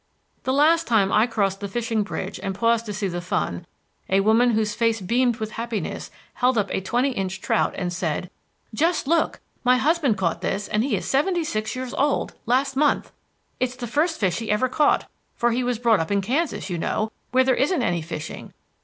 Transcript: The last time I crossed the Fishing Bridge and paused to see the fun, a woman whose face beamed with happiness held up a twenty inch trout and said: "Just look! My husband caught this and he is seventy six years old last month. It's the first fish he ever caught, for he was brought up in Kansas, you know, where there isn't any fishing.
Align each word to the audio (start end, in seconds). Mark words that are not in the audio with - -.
The 0.45 0.51
last 0.51 0.87
time 0.87 1.11
I 1.11 1.27
crossed 1.27 1.59
the 1.59 1.67
Fishing 1.67 2.01
Bridge 2.01 2.39
and 2.41 2.55
paused 2.55 2.87
to 2.87 2.93
see 2.93 3.07
the 3.07 3.21
fun, 3.21 3.67
a 4.09 4.21
woman 4.21 4.49
whose 4.49 4.73
face 4.73 4.99
beamed 4.99 5.35
with 5.37 5.51
happiness 5.51 6.09
held 6.33 6.57
up 6.57 6.71
a 6.73 6.81
twenty 6.81 7.11
inch 7.11 7.39
trout 7.39 7.75
and 7.77 7.93
said: 7.93 8.31
"Just 8.73 9.05
look! 9.05 9.41
My 9.63 9.77
husband 9.77 10.17
caught 10.17 10.41
this 10.41 10.67
and 10.67 10.83
he 10.83 10.95
is 10.95 11.05
seventy 11.07 11.43
six 11.43 11.75
years 11.75 11.93
old 11.93 12.33
last 12.47 12.75
month. 12.75 13.11
It's 13.59 13.75
the 13.75 13.85
first 13.85 14.19
fish 14.19 14.39
he 14.39 14.49
ever 14.49 14.67
caught, 14.67 15.07
for 15.35 15.51
he 15.51 15.63
was 15.63 15.77
brought 15.77 15.99
up 15.99 16.09
in 16.11 16.21
Kansas, 16.21 16.67
you 16.67 16.79
know, 16.79 17.11
where 17.31 17.43
there 17.43 17.53
isn't 17.53 17.83
any 17.83 18.01
fishing. 18.01 18.53